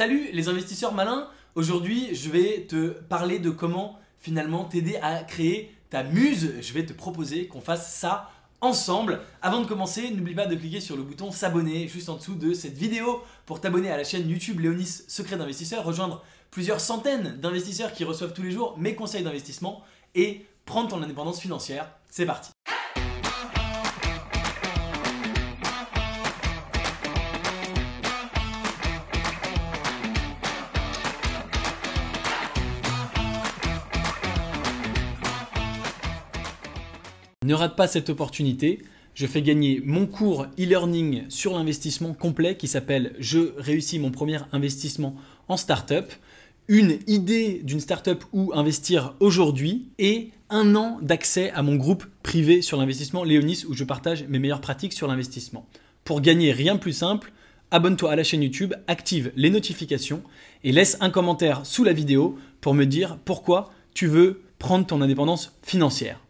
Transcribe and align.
Salut 0.00 0.30
les 0.32 0.48
investisseurs 0.48 0.94
malins, 0.94 1.28
aujourd'hui 1.54 2.14
je 2.14 2.30
vais 2.30 2.62
te 2.66 2.88
parler 2.88 3.38
de 3.38 3.50
comment 3.50 3.98
finalement 4.18 4.64
t'aider 4.64 4.96
à 5.02 5.22
créer 5.22 5.76
ta 5.90 6.04
muse. 6.04 6.54
Je 6.62 6.72
vais 6.72 6.86
te 6.86 6.94
proposer 6.94 7.48
qu'on 7.48 7.60
fasse 7.60 7.92
ça 7.92 8.30
ensemble. 8.62 9.20
Avant 9.42 9.60
de 9.60 9.66
commencer, 9.66 10.10
n'oublie 10.12 10.34
pas 10.34 10.46
de 10.46 10.54
cliquer 10.54 10.80
sur 10.80 10.96
le 10.96 11.02
bouton 11.02 11.30
s'abonner 11.30 11.86
juste 11.86 12.08
en 12.08 12.16
dessous 12.16 12.34
de 12.34 12.54
cette 12.54 12.78
vidéo 12.78 13.22
pour 13.44 13.60
t'abonner 13.60 13.90
à 13.90 13.98
la 13.98 14.04
chaîne 14.04 14.26
YouTube 14.26 14.60
Léonis 14.60 15.02
Secret 15.06 15.36
d'investisseur, 15.36 15.84
rejoindre 15.84 16.24
plusieurs 16.50 16.80
centaines 16.80 17.38
d'investisseurs 17.38 17.92
qui 17.92 18.04
reçoivent 18.04 18.32
tous 18.32 18.42
les 18.42 18.52
jours 18.52 18.78
mes 18.78 18.94
conseils 18.94 19.22
d'investissement 19.22 19.82
et 20.14 20.46
prendre 20.64 20.88
ton 20.88 21.02
indépendance 21.02 21.40
financière. 21.40 21.90
C'est 22.08 22.24
parti. 22.24 22.52
Ne 37.42 37.54
rate 37.54 37.74
pas 37.74 37.88
cette 37.88 38.10
opportunité. 38.10 38.82
Je 39.14 39.26
fais 39.26 39.40
gagner 39.40 39.80
mon 39.82 40.06
cours 40.06 40.44
e-learning 40.58 41.22
sur 41.30 41.54
l'investissement 41.54 42.12
complet 42.12 42.58
qui 42.58 42.68
s'appelle 42.68 43.14
Je 43.18 43.54
réussis 43.56 43.98
mon 43.98 44.10
premier 44.10 44.40
investissement 44.52 45.16
en 45.48 45.56
startup. 45.56 46.12
Une 46.68 46.98
idée 47.06 47.62
d'une 47.64 47.80
startup 47.80 48.22
où 48.34 48.52
investir 48.54 49.14
aujourd'hui 49.20 49.88
et 49.98 50.32
un 50.50 50.74
an 50.76 50.98
d'accès 51.00 51.50
à 51.52 51.62
mon 51.62 51.76
groupe 51.76 52.04
privé 52.22 52.60
sur 52.60 52.76
l'investissement 52.76 53.24
Léonis 53.24 53.64
où 53.66 53.72
je 53.72 53.84
partage 53.84 54.26
mes 54.28 54.38
meilleures 54.38 54.60
pratiques 54.60 54.92
sur 54.92 55.08
l'investissement. 55.08 55.66
Pour 56.04 56.20
gagner 56.20 56.52
rien 56.52 56.74
de 56.74 56.80
plus 56.80 56.92
simple, 56.92 57.32
abonne-toi 57.70 58.12
à 58.12 58.16
la 58.16 58.22
chaîne 58.22 58.42
YouTube, 58.42 58.74
active 58.86 59.32
les 59.34 59.48
notifications 59.48 60.22
et 60.62 60.72
laisse 60.72 60.98
un 61.00 61.08
commentaire 61.08 61.64
sous 61.64 61.84
la 61.84 61.94
vidéo 61.94 62.38
pour 62.60 62.74
me 62.74 62.84
dire 62.84 63.16
pourquoi 63.24 63.70
tu 63.94 64.08
veux 64.08 64.42
prendre 64.58 64.84
ton 64.84 65.00
indépendance 65.00 65.56
financière. 65.62 66.20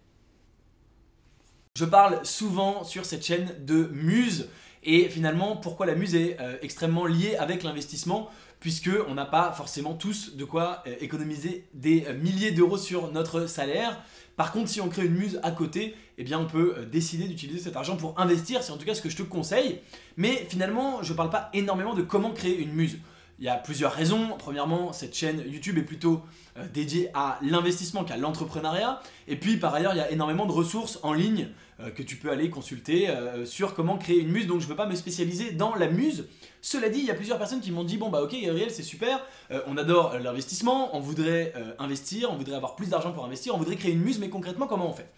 Je 1.80 1.86
parle 1.86 2.20
souvent 2.26 2.84
sur 2.84 3.06
cette 3.06 3.24
chaîne 3.24 3.54
de 3.64 3.88
muse 3.94 4.50
et 4.84 5.08
finalement 5.08 5.56
pourquoi 5.56 5.86
la 5.86 5.94
muse 5.94 6.14
est 6.14 6.38
euh, 6.38 6.58
extrêmement 6.60 7.06
liée 7.06 7.36
avec 7.36 7.62
l'investissement 7.62 8.28
puisque 8.60 8.90
on 9.08 9.14
n'a 9.14 9.24
pas 9.24 9.50
forcément 9.52 9.94
tous 9.94 10.36
de 10.36 10.44
quoi 10.44 10.82
euh, 10.86 10.94
économiser 11.00 11.64
des 11.72 12.04
euh, 12.06 12.12
milliers 12.12 12.50
d'euros 12.50 12.76
sur 12.76 13.10
notre 13.12 13.46
salaire. 13.46 13.98
Par 14.36 14.52
contre, 14.52 14.68
si 14.68 14.82
on 14.82 14.90
crée 14.90 15.06
une 15.06 15.14
muse 15.14 15.40
à 15.42 15.52
côté, 15.52 15.94
eh 16.18 16.22
bien 16.22 16.38
on 16.38 16.44
peut 16.44 16.86
décider 16.92 17.26
d'utiliser 17.26 17.60
cet 17.60 17.76
argent 17.76 17.96
pour 17.96 18.20
investir, 18.20 18.62
c'est 18.62 18.72
en 18.72 18.76
tout 18.76 18.84
cas 18.84 18.94
ce 18.94 19.00
que 19.00 19.08
je 19.08 19.16
te 19.16 19.22
conseille. 19.22 19.80
Mais 20.18 20.46
finalement, 20.50 21.02
je 21.02 21.12
ne 21.12 21.16
parle 21.16 21.30
pas 21.30 21.48
énormément 21.54 21.94
de 21.94 22.02
comment 22.02 22.32
créer 22.32 22.58
une 22.58 22.72
muse. 22.72 22.98
Il 23.40 23.46
y 23.46 23.48
a 23.48 23.56
plusieurs 23.56 23.92
raisons. 23.92 24.36
Premièrement, 24.38 24.92
cette 24.92 25.14
chaîne 25.14 25.42
YouTube 25.50 25.78
est 25.78 25.82
plutôt 25.82 26.20
euh, 26.58 26.66
dédiée 26.74 27.08
à 27.14 27.38
l'investissement 27.40 28.04
qu'à 28.04 28.18
l'entrepreneuriat. 28.18 29.00
Et 29.28 29.36
puis 29.36 29.56
par 29.56 29.72
ailleurs, 29.74 29.94
il 29.94 29.96
y 29.96 30.02
a 30.02 30.10
énormément 30.10 30.44
de 30.44 30.52
ressources 30.52 30.98
en 31.02 31.14
ligne 31.14 31.48
euh, 31.80 31.90
que 31.90 32.02
tu 32.02 32.16
peux 32.16 32.30
aller 32.30 32.50
consulter 32.50 33.08
euh, 33.08 33.46
sur 33.46 33.74
comment 33.74 33.96
créer 33.96 34.18
une 34.18 34.28
muse. 34.28 34.46
Donc 34.46 34.60
je 34.60 34.66
ne 34.66 34.70
veux 34.70 34.76
pas 34.76 34.84
me 34.84 34.94
spécialiser 34.94 35.52
dans 35.52 35.74
la 35.74 35.88
muse. 35.88 36.28
Cela 36.60 36.90
dit, 36.90 36.98
il 36.98 37.06
y 37.06 37.10
a 37.10 37.14
plusieurs 37.14 37.38
personnes 37.38 37.60
qui 37.62 37.72
m'ont 37.72 37.84
dit 37.84 37.96
bon 37.96 38.10
bah 38.10 38.22
ok 38.22 38.36
Gabriel 38.38 38.70
c'est 38.70 38.82
super, 38.82 39.24
on 39.66 39.78
adore 39.78 40.18
l'investissement, 40.18 40.94
on 40.94 41.00
voudrait 41.00 41.54
investir, 41.78 42.30
on 42.30 42.36
voudrait 42.36 42.56
avoir 42.56 42.76
plus 42.76 42.90
d'argent 42.90 43.12
pour 43.12 43.24
investir, 43.24 43.54
on 43.54 43.56
voudrait 43.56 43.76
créer 43.76 43.92
une 43.92 44.02
muse, 44.02 44.18
mais 44.18 44.28
concrètement 44.28 44.66
comment 44.66 44.90
on 44.90 44.92
fait? 44.92 45.08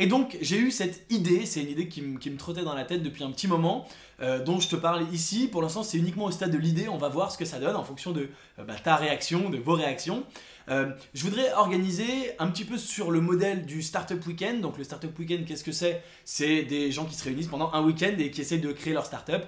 Et 0.00 0.06
donc 0.06 0.38
j'ai 0.40 0.56
eu 0.56 0.70
cette 0.70 1.04
idée, 1.10 1.44
c'est 1.44 1.60
une 1.60 1.68
idée 1.68 1.86
qui, 1.86 2.00
me 2.00 2.36
trottait 2.38 2.62
dans 2.62 2.72
la 2.72 2.86
tête 2.86 3.02
depuis 3.02 3.22
un 3.22 3.30
petit 3.30 3.46
moment, 3.46 3.86
euh, 4.22 4.42
dont 4.42 4.58
je 4.58 4.66
te 4.66 4.74
parle 4.74 5.04
ici. 5.12 5.46
Pour 5.46 5.60
l'instant 5.60 5.82
c'est 5.82 5.98
uniquement 5.98 6.24
au 6.24 6.30
stade 6.30 6.50
de 6.50 6.56
l'idée, 6.56 6.88
on 6.88 6.96
va 6.96 7.10
voir 7.10 7.30
ce 7.30 7.36
que 7.36 7.44
ça 7.44 7.58
donne 7.58 7.76
en 7.76 7.84
fonction 7.84 8.10
de 8.10 8.30
euh, 8.58 8.64
bah, 8.64 8.76
ta 8.82 8.96
réaction, 8.96 9.50
de 9.50 9.58
vos 9.58 9.74
réactions. 9.74 10.24
Euh, 10.70 10.90
je 11.12 11.22
voudrais 11.22 11.52
organiser 11.52 12.32
un 12.38 12.46
petit 12.46 12.64
peu 12.64 12.78
sur 12.78 13.10
le 13.10 13.20
modèle 13.20 13.66
du 13.66 13.82
Startup 13.82 14.26
Weekend. 14.26 14.62
Donc 14.62 14.78
le 14.78 14.84
Startup 14.84 15.16
Weekend, 15.18 15.44
qu'est-ce 15.44 15.64
que 15.64 15.72
c'est? 15.72 16.02
C'est 16.24 16.62
des 16.62 16.90
gens 16.90 17.04
qui 17.04 17.14
se 17.14 17.24
réunissent 17.24 17.48
pendant 17.48 17.70
un 17.74 17.82
week-end 17.84 18.14
et 18.18 18.30
qui 18.30 18.40
essayent 18.40 18.60
de 18.60 18.72
créer 18.72 18.94
leur 18.94 19.04
startup. 19.04 19.42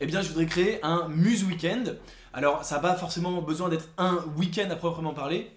Eh 0.00 0.06
bien 0.06 0.20
je 0.20 0.30
voudrais 0.30 0.46
créer 0.46 0.80
un 0.82 1.06
Muse 1.10 1.44
Weekend. 1.44 2.00
Alors 2.32 2.64
ça 2.64 2.74
n'a 2.74 2.80
pas 2.80 2.96
forcément 2.96 3.40
besoin 3.40 3.68
d'être 3.68 3.88
un 3.98 4.24
week-end 4.36 4.68
à 4.68 4.74
proprement 4.74 5.14
parler. 5.14 5.52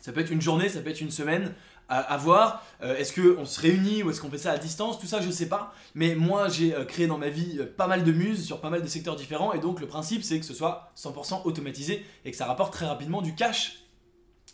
Ça 0.00 0.12
peut 0.12 0.20
être 0.20 0.30
une 0.30 0.42
journée, 0.42 0.70
ça 0.70 0.80
peut 0.80 0.90
être 0.90 1.00
une 1.00 1.10
semaine 1.10 1.54
à, 1.88 2.16
voir. 2.16 2.64
Euh, 2.82 2.96
est-ce 2.96 3.12
qu'on 3.12 3.44
se 3.44 3.60
réunit 3.60 4.02
ou 4.02 4.10
est-ce 4.10 4.20
qu'on 4.20 4.30
fait 4.30 4.38
ça 4.38 4.52
à 4.52 4.58
distance 4.58 4.98
Tout 4.98 5.06
ça, 5.06 5.20
je 5.20 5.30
sais 5.30 5.48
pas. 5.48 5.74
Mais 5.94 6.14
moi, 6.14 6.48
j'ai 6.48 6.74
euh, 6.74 6.84
créé 6.84 7.06
dans 7.06 7.18
ma 7.18 7.28
vie 7.28 7.58
euh, 7.58 7.66
pas 7.66 7.86
mal 7.86 8.04
de 8.04 8.12
muses 8.12 8.44
sur 8.44 8.60
pas 8.60 8.70
mal 8.70 8.82
de 8.82 8.86
secteurs 8.86 9.16
différents. 9.16 9.52
Et 9.52 9.58
donc, 9.58 9.80
le 9.80 9.86
principe, 9.86 10.22
c'est 10.22 10.38
que 10.38 10.46
ce 10.46 10.54
soit 10.54 10.92
100% 10.96 11.42
automatisé 11.44 12.04
et 12.24 12.30
que 12.30 12.36
ça 12.36 12.46
rapporte 12.46 12.72
très 12.72 12.86
rapidement 12.86 13.22
du 13.22 13.34
cash. 13.34 13.84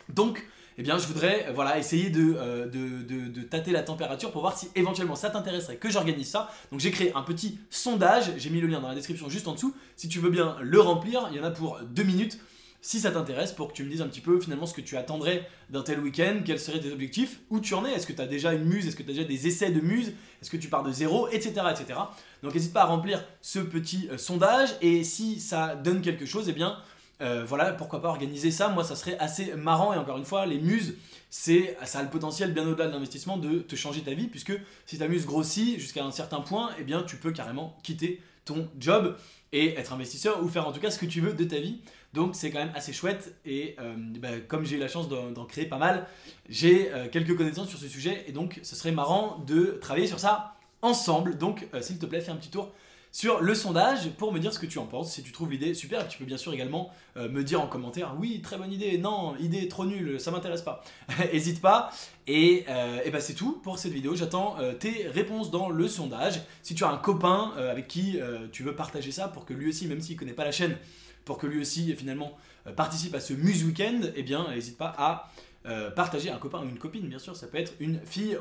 Donc, 0.09 0.45
eh 0.77 0.83
bien, 0.83 0.97
je 0.97 1.07
voudrais 1.07 1.51
voilà, 1.53 1.77
essayer 1.77 2.09
de, 2.09 2.69
de, 2.71 3.41
tâter 3.43 3.71
la 3.71 3.83
température 3.83 4.31
pour 4.31 4.41
voir 4.41 4.57
si 4.57 4.69
éventuellement 4.75 5.15
ça 5.15 5.29
t'intéresserait 5.29 5.75
que 5.75 5.89
j'organise 5.89 6.29
ça. 6.29 6.49
Donc, 6.71 6.79
j'ai 6.79 6.91
créé 6.91 7.13
un 7.13 7.21
petit 7.21 7.59
sondage. 7.69 8.31
J'ai 8.37 8.49
mis 8.49 8.61
le 8.61 8.67
lien 8.67 8.79
dans 8.79 8.87
la 8.87 8.95
description 8.95 9.29
juste 9.29 9.47
en 9.47 9.53
dessous. 9.53 9.75
Si 9.95 10.07
tu 10.07 10.19
veux 10.19 10.29
bien 10.29 10.57
le 10.61 10.79
remplir, 10.79 11.27
il 11.31 11.37
y 11.37 11.39
en 11.39 11.43
a 11.43 11.51
pour 11.51 11.79
deux 11.81 12.03
minutes 12.03 12.39
si 12.81 12.99
ça 12.99 13.11
t'intéresse, 13.11 13.51
pour 13.51 13.67
que 13.69 13.73
tu 13.73 13.83
me 13.83 13.89
dises 13.89 14.01
un 14.01 14.07
petit 14.07 14.21
peu 14.21 14.39
finalement 14.39 14.65
ce 14.65 14.73
que 14.73 14.81
tu 14.81 14.97
attendrais 14.97 15.47
d'un 15.69 15.83
tel 15.83 15.99
week-end, 15.99 16.41
quels 16.43 16.59
seraient 16.59 16.79
tes 16.79 16.91
objectifs, 16.91 17.39
où 17.51 17.59
tu 17.59 17.75
en 17.75 17.85
es, 17.85 17.91
est-ce 17.91 18.07
que 18.07 18.13
tu 18.13 18.21
as 18.21 18.27
déjà 18.27 18.53
une 18.53 18.65
muse, 18.65 18.87
est-ce 18.87 18.95
que 18.95 19.03
tu 19.03 19.11
as 19.11 19.13
déjà 19.13 19.23
des 19.23 19.47
essais 19.47 19.69
de 19.69 19.81
muse, 19.81 20.13
est-ce 20.41 20.49
que 20.49 20.57
tu 20.57 20.67
pars 20.67 20.83
de 20.83 20.91
zéro, 20.91 21.27
etc. 21.29 21.53
etc. 21.69 21.99
Donc 22.41 22.55
n'hésite 22.55 22.73
pas 22.73 22.81
à 22.81 22.85
remplir 22.85 23.23
ce 23.41 23.59
petit 23.59 24.09
euh, 24.11 24.17
sondage, 24.17 24.69
et 24.81 25.03
si 25.03 25.39
ça 25.39 25.75
donne 25.75 26.01
quelque 26.01 26.25
chose, 26.25 26.49
eh 26.49 26.53
bien 26.53 26.77
euh, 27.21 27.45
voilà, 27.45 27.71
pourquoi 27.73 28.01
pas 28.01 28.09
organiser 28.09 28.49
ça, 28.49 28.69
moi 28.69 28.83
ça 28.83 28.95
serait 28.95 29.17
assez 29.19 29.53
marrant, 29.53 29.93
et 29.93 29.97
encore 29.97 30.17
une 30.17 30.25
fois, 30.25 30.47
les 30.47 30.59
muses, 30.59 30.95
c'est, 31.29 31.77
ça 31.85 31.99
a 31.99 32.03
le 32.03 32.09
potentiel 32.09 32.51
bien 32.51 32.67
au-delà 32.67 32.87
de 32.87 32.91
l'investissement 32.91 33.37
de 33.37 33.59
te 33.59 33.75
changer 33.75 34.01
ta 34.01 34.15
vie, 34.15 34.27
puisque 34.27 34.53
si 34.87 34.97
ta 34.97 35.07
muse 35.07 35.27
grossit 35.27 35.79
jusqu'à 35.79 36.03
un 36.03 36.11
certain 36.11 36.41
point, 36.41 36.71
eh 36.79 36.83
bien 36.83 37.03
tu 37.03 37.17
peux 37.17 37.31
carrément 37.31 37.77
quitter 37.83 38.21
ton 38.43 38.67
job 38.79 39.15
et 39.51 39.75
être 39.75 39.93
investisseur 39.93 40.43
ou 40.43 40.47
faire 40.47 40.67
en 40.67 40.71
tout 40.71 40.79
cas 40.79 40.91
ce 40.91 40.97
que 40.97 41.05
tu 41.05 41.21
veux 41.21 41.33
de 41.33 41.43
ta 41.43 41.59
vie. 41.59 41.81
Donc 42.13 42.35
c'est 42.35 42.51
quand 42.51 42.59
même 42.59 42.73
assez 42.75 42.91
chouette 42.91 43.35
et 43.45 43.75
euh, 43.79 43.95
bah, 44.19 44.39
comme 44.47 44.65
j'ai 44.65 44.75
eu 44.75 44.79
la 44.79 44.89
chance 44.89 45.07
d'en 45.07 45.45
créer 45.45 45.65
pas 45.65 45.77
mal, 45.77 46.07
j'ai 46.49 46.91
euh, 46.91 47.07
quelques 47.09 47.37
connaissances 47.37 47.69
sur 47.69 47.79
ce 47.79 47.87
sujet 47.87 48.25
et 48.27 48.33
donc 48.33 48.59
ce 48.63 48.75
serait 48.75 48.91
marrant 48.91 49.37
de 49.47 49.77
travailler 49.81 50.07
sur 50.07 50.19
ça 50.19 50.55
ensemble. 50.81 51.37
Donc 51.37 51.67
euh, 51.73 51.81
s'il 51.81 51.99
te 51.99 52.05
plaît, 52.05 52.19
fais 52.19 52.31
un 52.31 52.35
petit 52.35 52.49
tour 52.49 52.71
sur 53.11 53.41
le 53.41 53.53
sondage 53.55 54.09
pour 54.11 54.31
me 54.31 54.39
dire 54.39 54.53
ce 54.53 54.59
que 54.59 54.65
tu 54.65 54.77
en 54.77 54.85
penses. 54.85 55.13
Si 55.13 55.23
tu 55.23 55.31
trouves 55.31 55.51
l'idée 55.51 55.73
super, 55.73 56.07
tu 56.07 56.17
peux 56.17 56.25
bien 56.25 56.37
sûr 56.37 56.53
également 56.53 56.91
me 57.17 57.43
dire 57.43 57.61
en 57.61 57.67
commentaire 57.67 58.15
oui, 58.17 58.41
très 58.41 58.57
bonne 58.57 58.71
idée, 58.71 58.97
non, 58.97 59.35
idée 59.37 59.67
trop 59.67 59.85
nulle, 59.85 60.19
ça 60.19 60.31
m'intéresse 60.31 60.61
pas. 60.61 60.81
N'hésite 61.33 61.59
pas. 61.61 61.91
Et, 62.25 62.65
bah, 63.11 63.19
c'est 63.19 63.33
tout 63.33 63.59
pour 63.63 63.79
cette 63.79 63.91
vidéo. 63.91 64.15
J'attends 64.15 64.55
tes 64.79 65.07
réponses 65.07 65.51
dans 65.51 65.69
le 65.69 65.87
sondage. 65.89 66.41
Si 66.63 66.73
tu 66.73 66.85
as 66.85 66.89
un 66.89 66.97
copain 66.97 67.51
avec 67.57 67.89
qui 67.89 68.17
tu 68.53 68.63
veux 68.63 68.75
partager 68.75 69.11
ça 69.11 69.27
pour 69.27 69.43
que 69.45 69.53
lui 69.53 69.67
aussi, 69.67 69.87
même 69.87 69.99
s'il 69.99 70.15
connaît 70.15 70.31
pas 70.31 70.45
la 70.45 70.53
chaîne, 70.53 70.77
pour 71.25 71.37
que 71.37 71.47
lui 71.47 71.61
aussi 71.61 71.93
finalement 71.95 72.37
euh, 72.67 72.73
participe 72.73 73.15
à 73.15 73.19
ce 73.19 73.33
Muse 73.33 73.63
Weekend, 73.63 74.13
eh 74.15 74.23
bien 74.23 74.49
n'hésite 74.51 74.77
pas 74.77 74.93
à 74.97 75.29
euh, 75.65 75.91
partager 75.91 76.29
un 76.29 76.37
copain 76.37 76.59
ou 76.59 76.69
une 76.69 76.79
copine, 76.79 77.07
bien 77.07 77.19
sûr, 77.19 77.35
ça 77.35 77.47
peut 77.47 77.57
être 77.57 77.73
une 77.79 77.99
fille. 78.05 78.37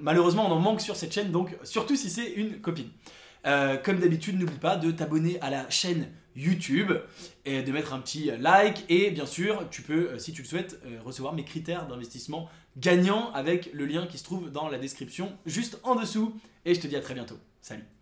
Malheureusement, 0.00 0.46
on 0.46 0.52
en 0.52 0.58
manque 0.58 0.80
sur 0.80 0.96
cette 0.96 1.12
chaîne, 1.12 1.30
donc 1.30 1.56
surtout 1.62 1.96
si 1.96 2.10
c'est 2.10 2.32
une 2.32 2.60
copine. 2.60 2.88
Euh, 3.46 3.76
comme 3.76 3.98
d'habitude, 3.98 4.38
n'oublie 4.38 4.58
pas 4.58 4.76
de 4.76 4.90
t'abonner 4.90 5.40
à 5.40 5.50
la 5.50 5.68
chaîne 5.70 6.08
YouTube 6.36 6.92
et 7.44 7.62
de 7.62 7.72
mettre 7.72 7.92
un 7.92 8.00
petit 8.00 8.30
like. 8.40 8.84
Et 8.88 9.10
bien 9.10 9.26
sûr, 9.26 9.68
tu 9.70 9.82
peux, 9.82 10.18
si 10.18 10.32
tu 10.32 10.42
le 10.42 10.48
souhaites, 10.48 10.80
recevoir 11.04 11.34
mes 11.34 11.44
critères 11.44 11.86
d'investissement 11.86 12.48
gagnants 12.76 13.30
avec 13.32 13.70
le 13.72 13.86
lien 13.86 14.06
qui 14.06 14.18
se 14.18 14.24
trouve 14.24 14.50
dans 14.50 14.68
la 14.68 14.78
description 14.78 15.32
juste 15.46 15.78
en 15.84 15.94
dessous. 15.94 16.34
Et 16.64 16.74
je 16.74 16.80
te 16.80 16.86
dis 16.86 16.96
à 16.96 17.00
très 17.00 17.14
bientôt. 17.14 17.38
Salut 17.60 17.94